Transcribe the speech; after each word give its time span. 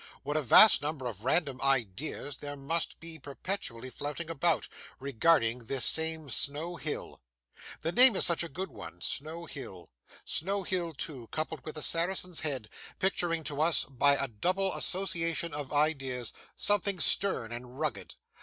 What 0.23 0.35
a 0.35 0.41
vast 0.41 0.81
number 0.81 1.05
of 1.05 1.23
random 1.23 1.61
ideas 1.61 2.37
there 2.37 2.55
must 2.55 2.99
be 2.99 3.19
perpetually 3.19 3.91
floating 3.91 4.31
about, 4.31 4.67
regarding 4.99 5.65
this 5.65 5.85
same 5.85 6.27
Snow 6.31 6.75
Hill. 6.77 7.21
The 7.83 7.91
name 7.91 8.15
is 8.15 8.25
such 8.25 8.43
a 8.43 8.49
good 8.49 8.71
one. 8.71 8.99
Snow 9.01 9.45
Hill 9.45 9.91
Snow 10.25 10.63
Hill 10.63 10.95
too, 10.95 11.27
coupled 11.31 11.63
with 11.67 11.77
a 11.77 11.83
Saracen's 11.83 12.39
Head: 12.39 12.67
picturing 12.97 13.43
to 13.43 13.61
us 13.61 13.85
by 13.85 14.15
a 14.15 14.27
double 14.27 14.73
association 14.73 15.53
of 15.53 15.71
ideas, 15.71 16.33
something 16.55 16.97
stern 16.99 17.51
and 17.51 17.77
rugged! 17.79 18.15